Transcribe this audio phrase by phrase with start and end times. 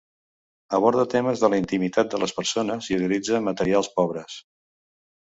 [0.77, 4.45] Aborda temes de la intimitat de les persones i utilitza materials pobres.